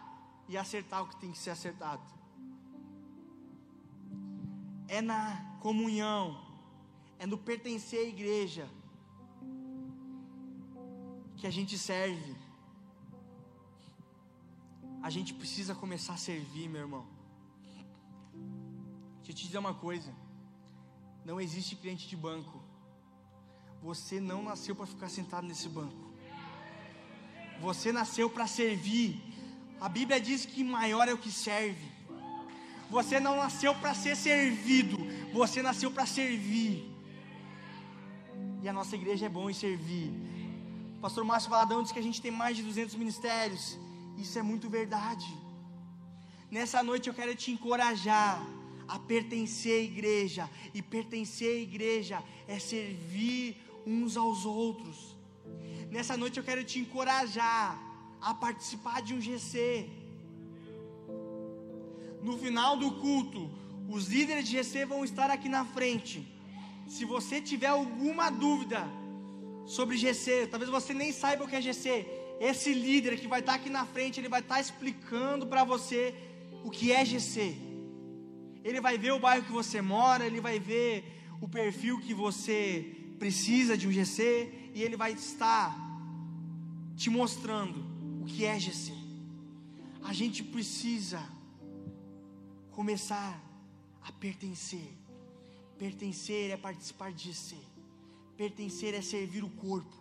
[0.48, 2.02] e acertar o que tem que ser acertado.
[4.88, 6.24] É na comunhão
[7.22, 8.68] é no pertencer à igreja
[11.36, 12.34] que a gente serve.
[15.00, 17.06] A gente precisa começar a servir, meu irmão.
[19.18, 20.12] Deixa eu te dizer uma coisa:
[21.24, 22.61] não existe cliente de banco.
[23.82, 26.12] Você não nasceu para ficar sentado nesse banco.
[27.60, 29.20] Você nasceu para servir.
[29.80, 31.90] A Bíblia diz que maior é o que serve.
[32.88, 34.98] Você não nasceu para ser servido,
[35.32, 36.90] você nasceu para servir.
[38.62, 40.12] E a nossa igreja é bom em servir.
[40.98, 43.78] O pastor Márcio Valadão diz que a gente tem mais de 200 ministérios.
[44.18, 45.26] Isso é muito verdade.
[46.50, 48.46] Nessa noite eu quero te encorajar
[48.86, 50.50] a pertencer à igreja.
[50.74, 55.16] E pertencer à igreja é servir uns aos outros.
[55.90, 57.78] Nessa noite eu quero te encorajar
[58.20, 59.88] a participar de um GC.
[62.22, 63.50] No final do culto,
[63.88, 66.26] os líderes de GC vão estar aqui na frente.
[66.86, 68.88] Se você tiver alguma dúvida
[69.66, 72.06] sobre GC, talvez você nem saiba o que é GC,
[72.40, 76.14] esse líder que vai estar aqui na frente, ele vai estar explicando para você
[76.64, 77.56] o que é GC.
[78.64, 81.04] Ele vai ver o bairro que você mora, ele vai ver
[81.40, 85.68] o perfil que você precisa de um GC e ele vai estar
[86.96, 87.78] te mostrando
[88.20, 88.92] o que é GC.
[90.02, 91.22] A gente precisa
[92.72, 93.40] começar
[94.02, 94.88] a pertencer.
[95.78, 97.56] Pertencer é participar de GC.
[98.36, 99.96] Pertencer é servir o corpo.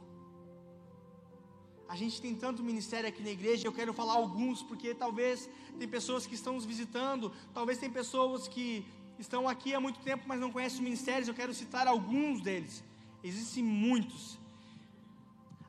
[1.87, 5.87] A gente tem tanto ministério aqui na igreja, eu quero falar alguns, porque talvez tem
[5.87, 8.83] pessoas que estão nos visitando, talvez tem pessoas que
[9.19, 12.83] estão aqui há muito tempo, mas não conhecem os ministérios, eu quero citar alguns deles.
[13.23, 14.39] Existem muitos.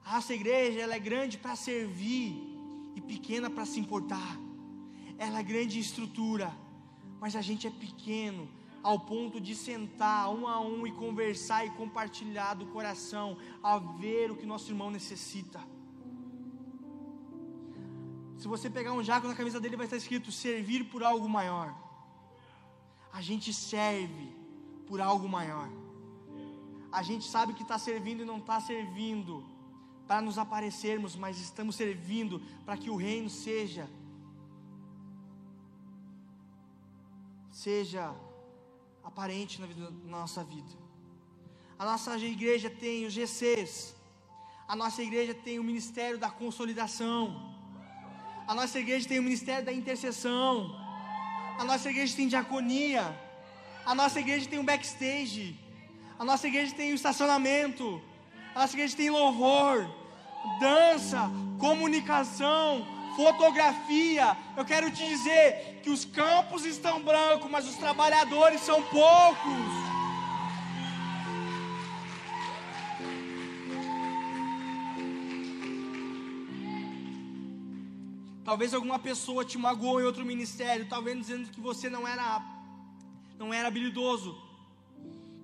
[0.04, 2.34] A nossa igreja, ela é grande para servir
[2.96, 4.38] e pequena para se importar.
[5.18, 6.52] Ela é grande em estrutura,
[7.20, 8.48] mas a gente é pequeno
[8.82, 14.30] ao ponto de sentar um a um e conversar e compartilhar do coração, a ver
[14.30, 15.60] o que nosso irmão necessita.
[18.36, 21.72] Se você pegar um jaco na camisa dele, vai estar escrito: servir por algo maior.
[23.12, 24.34] A gente serve
[24.86, 25.68] por algo maior.
[26.92, 29.44] A gente sabe que está servindo e não está servindo
[30.06, 33.88] para nos aparecermos, mas estamos servindo para que o reino seja
[37.50, 38.14] seja
[39.04, 40.72] aparente na, vida, na, nossa vida.
[41.78, 43.94] A nossa igreja tem os GCs,
[44.66, 47.54] a nossa igreja tem o ministério da consolidação.
[48.46, 50.74] A nossa igreja tem o ministério da intercessão.
[51.58, 53.04] A nossa igreja tem diaconia.
[53.84, 55.61] A nossa igreja tem um backstage.
[56.22, 58.00] A nossa igreja tem estacionamento.
[58.54, 59.84] A nossa igreja tem louvor,
[60.60, 64.36] dança, comunicação, fotografia.
[64.56, 69.66] Eu quero te dizer que os campos estão brancos, mas os trabalhadores são poucos.
[78.44, 82.40] Talvez alguma pessoa te magoou em outro ministério, talvez dizendo que você não era
[83.36, 84.51] não era habilidoso,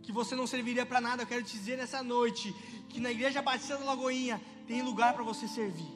[0.09, 1.23] que você não serviria para nada.
[1.23, 2.51] Eu quero te dizer nessa noite
[2.89, 5.93] que na igreja Batista da Lagoinha tem lugar para você servir.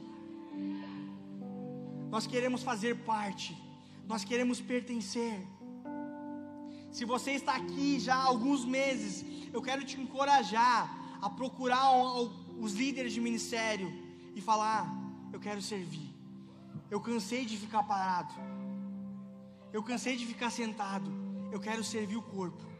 [2.11, 3.57] Nós queremos fazer parte,
[4.07, 5.41] nós queremos pertencer.
[6.91, 10.83] Se você está aqui já há alguns meses, eu quero te encorajar
[11.23, 11.91] a procurar
[12.65, 13.91] os líderes de ministério
[14.37, 14.95] e falar:
[15.33, 16.11] Eu quero servir.
[16.91, 18.35] Eu cansei de ficar parado.
[19.73, 21.11] Eu cansei de ficar sentado.
[21.51, 22.72] Eu quero servir o corpo.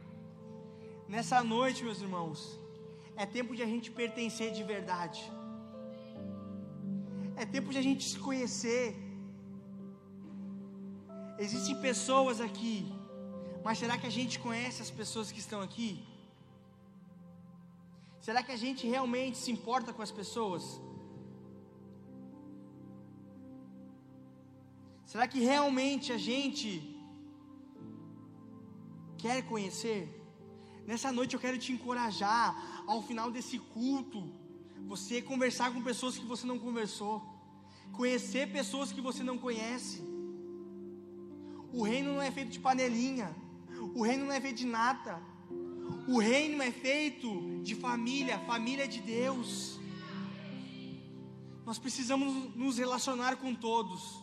[1.13, 2.39] Nessa noite, meus irmãos,
[3.23, 5.21] é tempo de a gente pertencer de verdade.
[7.43, 8.85] É tempo de a gente se conhecer.
[11.47, 12.77] Existem pessoas aqui,
[13.67, 15.91] mas será que a gente conhece as pessoas que estão aqui?
[18.29, 20.65] Será que a gente realmente se importa com as pessoas?
[25.13, 26.71] Será que realmente a gente
[29.25, 30.22] quer conhecer?
[30.87, 34.31] Nessa noite eu quero te encorajar, ao final desse culto,
[34.87, 37.23] você conversar com pessoas que você não conversou,
[37.93, 40.03] conhecer pessoas que você não conhece.
[41.73, 43.35] O reino não é feito de panelinha,
[43.95, 45.23] o reino não é feito de nata,
[46.09, 49.79] o reino é feito de família, família de Deus.
[51.65, 54.21] Nós precisamos nos relacionar com todos.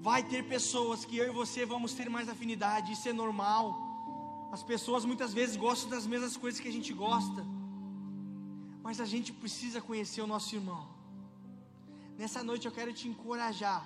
[0.00, 3.83] Vai ter pessoas que eu e você vamos ter mais afinidade, isso é normal.
[4.54, 7.44] As pessoas muitas vezes gostam das mesmas coisas que a gente gosta,
[8.84, 10.82] mas a gente precisa conhecer o nosso irmão.
[12.16, 13.82] Nessa noite eu quero te encorajar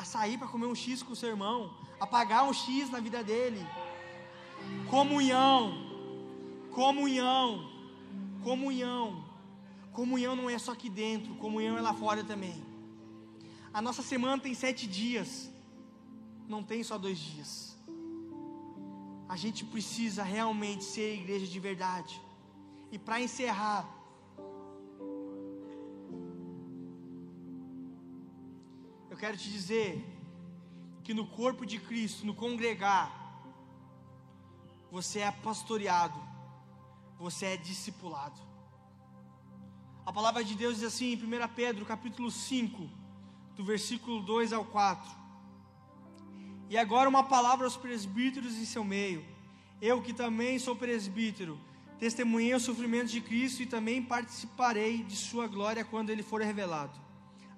[0.00, 3.00] a sair para comer um X com o seu irmão, a pagar um X na
[3.00, 3.66] vida dele.
[4.88, 5.58] Comunhão,
[6.70, 7.68] comunhão,
[8.44, 9.24] comunhão.
[9.92, 12.62] Comunhão não é só aqui dentro, comunhão é lá fora também.
[13.74, 15.50] A nossa semana tem sete dias,
[16.48, 17.71] não tem só dois dias.
[19.32, 22.20] A gente precisa realmente ser igreja de verdade.
[22.90, 23.88] E para encerrar,
[29.08, 30.04] eu quero te dizer
[31.02, 33.10] que no corpo de Cristo, no congregar,
[34.90, 36.20] você é pastoreado,
[37.18, 38.38] você é discipulado.
[40.04, 42.86] A palavra de Deus diz assim em 1 Pedro, capítulo 5,
[43.56, 45.21] do versículo 2 ao 4.
[46.68, 49.24] E agora uma palavra aos presbíteros em seu meio.
[49.80, 51.58] Eu que também sou presbítero,
[51.98, 56.98] testemunhei os sofrimentos de Cristo e também participarei de sua glória quando ele for revelado.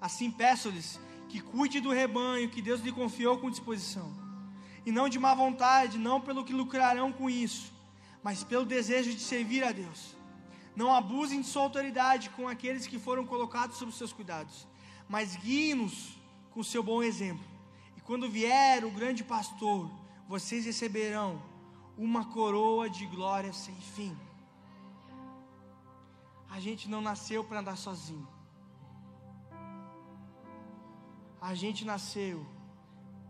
[0.01, 0.99] Assim peço-lhes
[1.29, 4.11] que cuide do rebanho que Deus lhe confiou com disposição,
[4.85, 7.73] e não de má vontade, não pelo que lucrarão com isso,
[8.23, 10.15] mas pelo desejo de servir a Deus.
[10.75, 14.67] Não abusem de sua autoridade com aqueles que foram colocados sob seus cuidados,
[15.07, 16.19] mas guiem-nos
[16.51, 17.54] com seu bom exemplo
[18.05, 19.89] quando vier o grande pastor,
[20.27, 21.41] vocês receberão
[21.97, 24.15] uma coroa de glória sem fim.
[26.49, 28.27] A gente não nasceu para andar sozinho.
[31.41, 32.45] A gente nasceu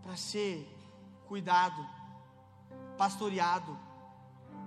[0.04, 0.68] para ser
[1.26, 1.88] cuidado,
[2.98, 3.78] pastoreado,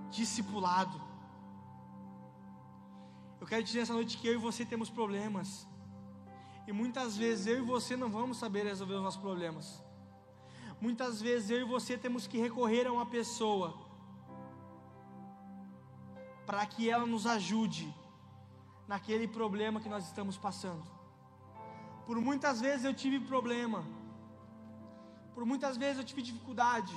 [0.09, 0.99] discipulado.
[3.39, 5.67] Eu quero dizer essa noite que eu e você temos problemas.
[6.67, 9.88] E muitas vezes eu e você não vamos saber resolver os nossos problemas.
[10.81, 13.77] Muitas vezes eu e você temos que recorrer a uma pessoa
[16.45, 17.93] para que ela nos ajude
[18.87, 20.85] naquele problema que nós estamos passando.
[22.05, 23.83] Por muitas vezes eu tive problema,
[25.35, 26.95] por muitas vezes eu tive dificuldade.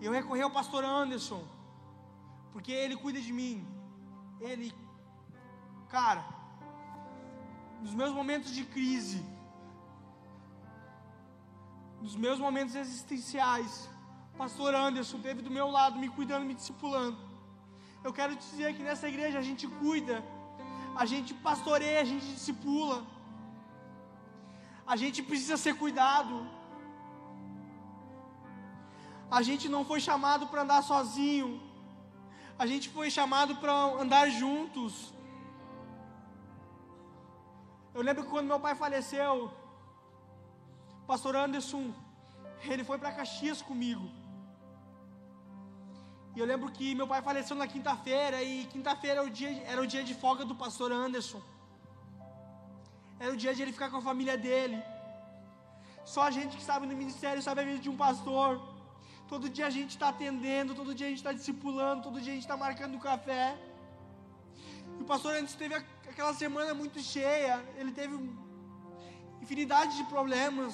[0.00, 1.42] Eu recorri ao pastor Anderson,
[2.52, 3.66] porque ele cuida de mim.
[4.40, 4.72] Ele,
[5.88, 6.24] cara,
[7.82, 9.20] nos meus momentos de crise,
[12.00, 13.88] nos meus momentos existenciais,
[14.36, 17.18] Pastor Anderson esteve do meu lado, me cuidando, me discipulando.
[18.02, 20.24] Eu quero te dizer que nessa igreja a gente cuida,
[20.96, 23.04] a gente pastoreia, a gente discipula.
[24.86, 26.34] A gente precisa ser cuidado.
[29.30, 31.60] A gente não foi chamado para andar sozinho.
[32.58, 33.72] A gente foi chamado para
[34.04, 35.12] andar juntos.
[37.94, 39.52] Eu lembro que quando meu pai faleceu,
[41.10, 41.84] Pastor Anderson,
[42.72, 44.06] ele foi para Caxias comigo.
[46.34, 49.80] E eu lembro que meu pai faleceu na quinta-feira e quinta-feira era, o dia, era
[49.84, 51.40] o dia de folga do pastor Anderson.
[53.18, 54.78] Era o dia de ele ficar com a família dele.
[56.12, 58.52] Só a gente que sabe no ministério sabe a vida de um pastor.
[59.32, 62.36] Todo dia a gente está atendendo, todo dia a gente está discipulando, todo dia a
[62.36, 63.58] gente está marcando café.
[64.96, 68.14] E o pastor Anderson teve aquela semana muito cheia, ele teve
[69.42, 70.72] infinidade de problemas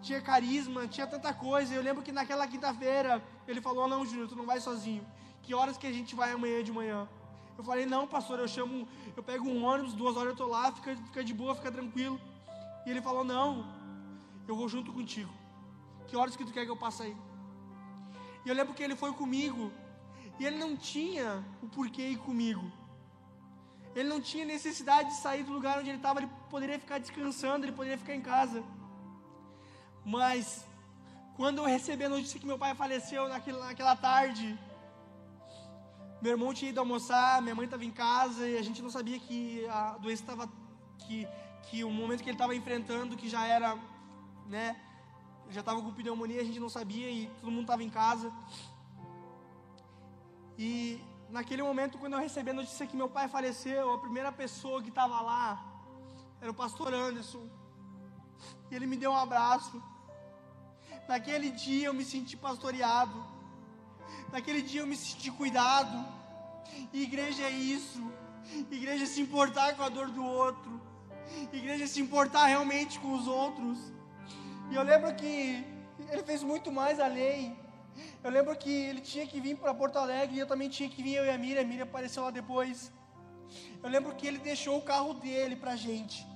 [0.00, 1.74] tinha carisma, tinha tanta coisa.
[1.74, 5.06] Eu lembro que naquela quinta-feira ele falou: Não, Júnior, tu não vai sozinho.
[5.42, 7.08] Que horas que a gente vai amanhã de manhã?
[7.56, 8.86] Eu falei: Não, pastor, eu chamo,
[9.16, 12.20] eu pego um ônibus, duas horas eu tô lá, fica, fica de boa, fica tranquilo.
[12.86, 13.66] E ele falou: Não,
[14.46, 15.32] eu vou junto contigo.
[16.06, 17.16] Que horas que tu quer que eu passe aí?
[18.44, 19.70] E eu lembro que ele foi comigo
[20.38, 22.70] e ele não tinha o porquê ir comigo.
[23.94, 27.64] Ele não tinha necessidade de sair do lugar onde ele estava, ele poderia ficar descansando,
[27.64, 28.62] ele poderia ficar em casa.
[30.16, 30.64] Mas
[31.36, 34.46] quando eu recebi a notícia que meu pai faleceu naquela, naquela tarde,
[36.22, 39.18] meu irmão tinha ido almoçar, minha mãe estava em casa e a gente não sabia
[39.26, 40.48] que a doença estava
[41.02, 41.18] que
[41.66, 43.76] que o momento que ele estava enfrentando que já era,
[44.46, 44.66] né,
[45.50, 48.32] já estava com pneumonia, a gente não sabia e todo mundo estava em casa.
[50.56, 54.82] E naquele momento, quando eu recebi a notícia que meu pai faleceu, a primeira pessoa
[54.82, 55.46] que estava lá
[56.40, 57.46] era o pastor Anderson.
[58.70, 59.82] E ele me deu um abraço.
[61.08, 63.18] Naquele dia eu me senti pastoreado.
[64.30, 65.96] Naquele dia eu me senti cuidado.
[66.92, 68.02] E igreja é isso.
[68.70, 70.72] Igreja é se importar com a dor do outro.
[71.50, 73.78] Igreja é se importar realmente com os outros.
[74.70, 75.64] E eu lembro que
[76.10, 77.58] ele fez muito mais além.
[78.22, 81.02] Eu lembro que ele tinha que vir para Porto Alegre e eu também tinha que
[81.02, 81.62] vir, eu e a Miriam.
[81.62, 82.92] A Miriam apareceu lá depois.
[83.82, 86.26] Eu lembro que ele deixou o carro dele para gente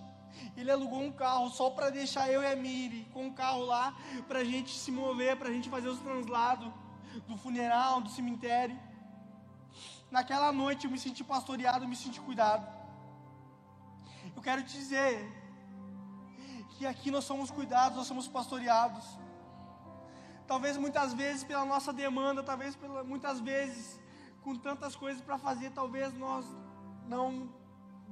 [0.57, 3.95] ele alugou um carro só para deixar eu e a Miri com o carro lá,
[4.29, 6.71] para a gente se mover, para a gente fazer os translados
[7.27, 8.79] do funeral, do cemitério.
[10.11, 12.67] Naquela noite eu me senti pastoreado, eu me senti cuidado.
[14.37, 15.13] Eu quero te dizer
[16.71, 19.05] que aqui nós somos cuidados, nós somos pastoreados.
[20.47, 24.01] Talvez muitas vezes pela nossa demanda, talvez pela, muitas vezes
[24.43, 26.45] com tantas coisas para fazer, talvez nós
[27.07, 27.49] não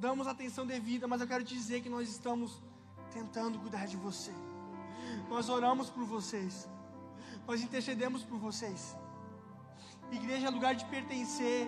[0.01, 2.61] damos atenção devida, mas eu quero te dizer que nós estamos
[3.13, 4.33] tentando cuidar de você.
[5.29, 6.69] Nós oramos por vocês.
[7.47, 8.97] nós intercedemos por vocês.
[10.19, 11.67] Igreja é lugar de pertencer.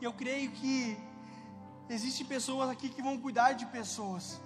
[0.00, 0.96] E eu creio que
[1.88, 4.40] existem pessoas aqui que vão cuidar de pessoas.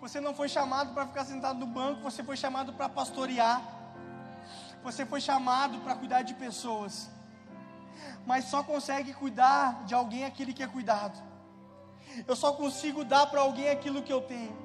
[0.00, 3.62] Você não foi chamado para ficar sentado no banco, você foi chamado para pastorear.
[4.82, 7.10] Você foi chamado para cuidar de pessoas.
[8.26, 11.20] Mas só consegue cuidar de alguém aquele que é cuidado.
[12.26, 14.56] Eu só consigo dar para alguém aquilo que eu tenho.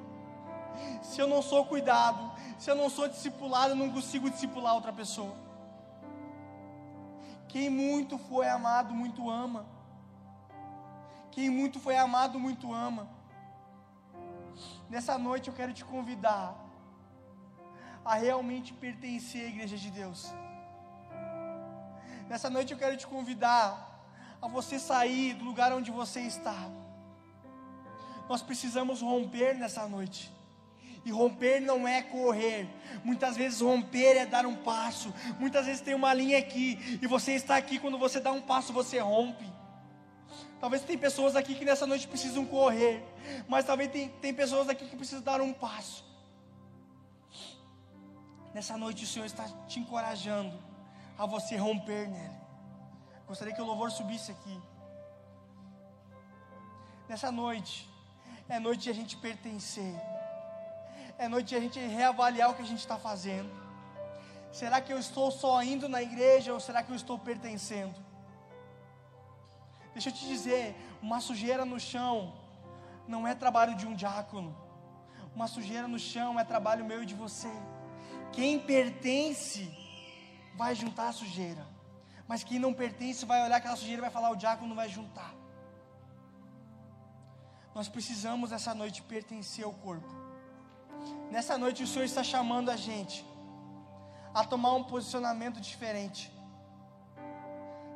[1.01, 4.93] Se eu não sou cuidado, se eu não sou discipulado, eu não consigo discipular outra
[4.93, 5.35] pessoa.
[7.47, 9.65] Quem muito foi amado, muito ama.
[11.31, 13.07] Quem muito foi amado, muito ama.
[14.89, 16.55] Nessa noite eu quero te convidar
[18.03, 20.33] a realmente pertencer à igreja de Deus.
[22.29, 23.87] Nessa noite eu quero te convidar
[24.39, 26.69] a você sair do lugar onde você está.
[28.29, 30.31] Nós precisamos romper nessa noite.
[31.03, 32.69] E romper não é correr.
[33.03, 35.11] Muitas vezes romper é dar um passo.
[35.39, 38.71] Muitas vezes tem uma linha aqui e você está aqui quando você dá um passo
[38.71, 39.51] você rompe.
[40.61, 43.03] Talvez tem pessoas aqui que nessa noite precisam correr,
[43.47, 46.05] mas talvez tem, tem pessoas aqui que precisam dar um passo.
[48.53, 50.68] Nessa noite o Senhor está te encorajando
[51.19, 52.39] a você romper nele.
[53.27, 54.61] Gostaria que o louvor subisse aqui.
[57.09, 57.89] Nessa noite,
[58.47, 59.93] é noite de a gente pertencer.
[61.17, 63.51] É noite de a gente reavaliar o que a gente está fazendo.
[64.49, 67.99] Será que eu estou só indo na igreja ou será que eu estou pertencendo?
[69.93, 72.33] Deixa eu te dizer, uma sujeira no chão
[73.05, 74.55] não é trabalho de um diácono.
[75.35, 77.51] Uma sujeira no chão é trabalho meu e de você.
[78.31, 79.88] Quem pertence
[80.55, 81.65] vai juntar a sujeira.
[82.27, 85.33] Mas quem não pertence vai olhar aquela sujeira e vai falar: o diácono vai juntar.
[87.73, 90.09] Nós precisamos essa noite pertencer ao corpo.
[91.31, 93.25] Nessa noite o Senhor está chamando a gente
[94.33, 96.31] a tomar um posicionamento diferente.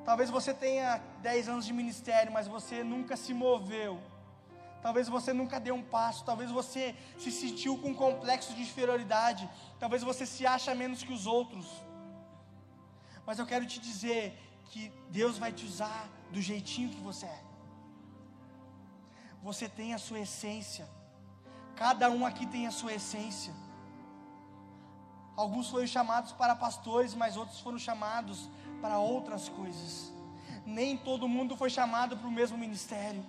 [0.05, 3.99] Talvez você tenha 10 anos de ministério, mas você nunca se moveu.
[4.81, 9.49] Talvez você nunca deu um passo, talvez você se sentiu com um complexo de inferioridade,
[9.79, 11.65] talvez você se acha menos que os outros.
[13.25, 14.37] Mas eu quero te dizer
[14.69, 17.43] que Deus vai te usar do jeitinho que você é.
[19.41, 20.87] Você tem a sua essência.
[21.75, 23.53] Cada um aqui tem a sua essência.
[25.35, 28.49] Alguns foram chamados para pastores, mas outros foram chamados
[28.81, 30.11] para outras coisas.
[30.65, 33.25] Nem todo mundo foi chamado para o mesmo ministério.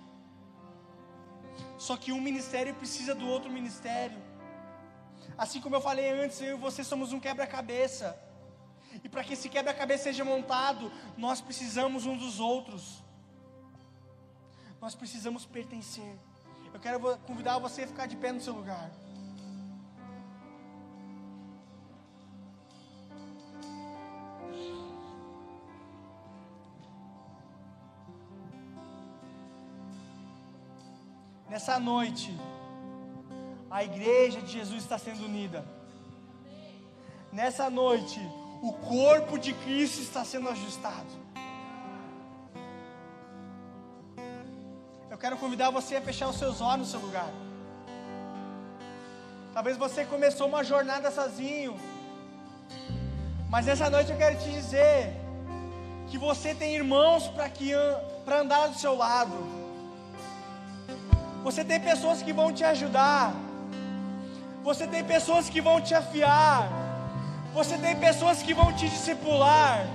[1.77, 4.17] Só que um ministério precisa do outro ministério.
[5.37, 8.17] Assim como eu falei antes, eu e você somos um quebra-cabeça.
[9.03, 13.03] E para que esse quebra-cabeça seja montado, nós precisamos uns dos outros.
[14.81, 16.17] Nós precisamos pertencer.
[16.73, 18.91] Eu quero convidar você a ficar de pé no seu lugar.
[31.49, 32.37] Nessa noite,
[33.71, 35.65] a igreja de Jesus está sendo unida.
[37.31, 38.19] Nessa noite,
[38.67, 41.11] o corpo de Cristo está sendo ajustado.
[45.11, 47.29] Eu quero convidar você a fechar os seus olhos no seu lugar.
[49.53, 51.79] Talvez você começou uma jornada sozinho.
[53.51, 55.13] Mas nessa noite eu quero te dizer
[56.07, 57.29] que você tem irmãos
[58.25, 59.37] para andar do seu lado.
[61.43, 63.31] Você tem pessoas que vão te ajudar.
[64.63, 66.84] Você tem pessoas que vão te afiar.
[67.57, 69.87] Você tem pessoas que vão te discipular.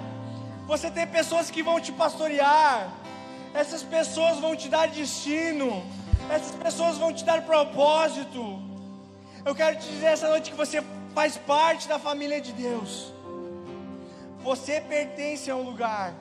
[0.66, 2.88] Você tem pessoas que vão te pastorear.
[3.52, 5.84] Essas pessoas vão te dar destino.
[6.30, 8.42] Essas pessoas vão te dar propósito.
[9.44, 10.82] Eu quero te dizer essa noite que você
[11.14, 13.12] faz parte da família de Deus.
[14.42, 16.14] Você pertence a um lugar.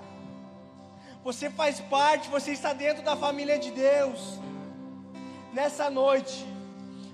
[1.23, 4.39] Você faz parte, você está dentro da família de Deus.
[5.53, 6.45] Nessa noite,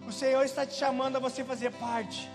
[0.07, 2.34] o Senhor está te chamando a você fazer parte.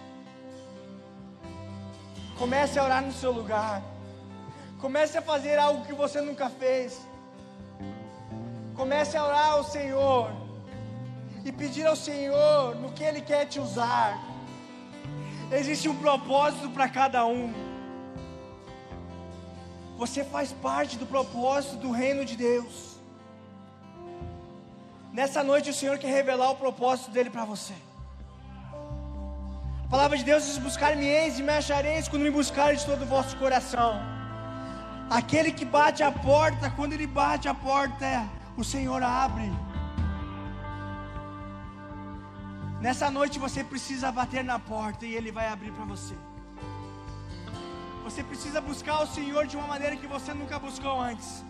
[2.41, 3.82] Comece a orar no seu lugar.
[4.80, 6.99] Comece a fazer algo que você nunca fez.
[8.74, 10.32] Comece a orar ao Senhor
[11.45, 14.18] e pedir ao Senhor no que Ele quer te usar.
[15.53, 17.53] Existe um propósito para cada um.
[19.99, 22.97] Você faz parte do propósito do reino de Deus.
[25.12, 27.74] Nessa noite o Senhor quer revelar o propósito dele para você.
[29.91, 33.07] A palavra de Deus diz: Buscar-me-eis e me achareis quando me buscareis de todo o
[33.07, 34.01] vosso coração.
[35.18, 38.11] Aquele que bate a porta, quando ele bate a porta,
[38.57, 39.49] o Senhor abre.
[42.80, 46.14] Nessa noite você precisa bater na porta e ele vai abrir para você.
[48.05, 51.45] Você precisa buscar o Senhor de uma maneira que você nunca buscou antes.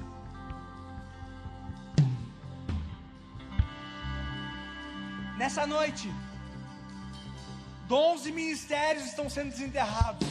[5.36, 6.10] Nessa noite,
[7.90, 10.28] dons e ministérios estão sendo desenterrados.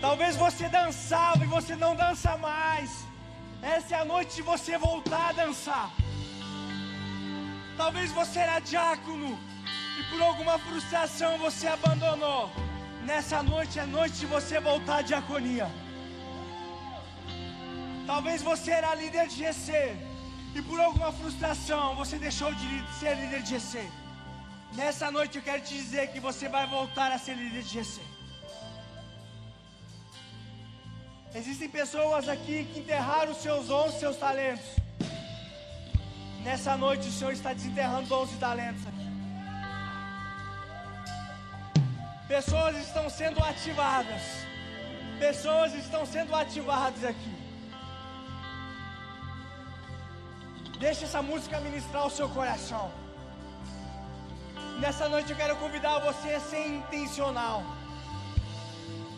[0.00, 2.90] Talvez você dançava e você não dança mais.
[3.74, 5.90] Essa é a noite de você voltar a dançar.
[7.76, 9.30] Talvez você era diácono
[9.98, 12.50] e por alguma frustração você abandonou.
[13.04, 15.68] Nessa noite é noite de você voltar à diaconia.
[18.06, 19.94] Talvez você era líder de GC
[20.56, 22.68] e por alguma frustração você deixou de
[22.98, 24.07] ser líder de GC.
[24.74, 28.00] Nessa noite eu quero te dizer que você vai voltar a ser líder de GC.
[31.34, 34.66] Existem pessoas aqui que enterraram os seus dons, seus talentos.
[36.42, 39.08] Nessa noite o Senhor está desenterrando dons e talentos aqui.
[42.28, 44.22] Pessoas estão sendo ativadas.
[45.18, 47.34] Pessoas estão sendo ativadas aqui.
[50.78, 53.07] Deixe essa música ministrar o seu coração.
[54.78, 57.64] Nessa noite eu quero convidar você a ser intencional.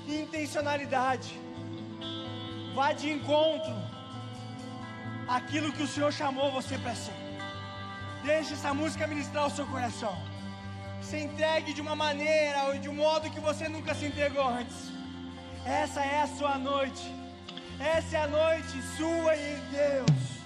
[0.08, 1.38] Intencionalidade.
[2.74, 3.74] Vá de encontro
[5.28, 7.18] aquilo que o Senhor chamou você para ser.
[8.24, 10.16] Deixe essa música ministrar o seu coração.
[11.02, 14.90] Se entregue de uma maneira ou de um modo que você nunca se entregou antes.
[15.66, 17.04] Essa é a sua noite.
[17.78, 20.39] Essa é a noite sua e em Deus.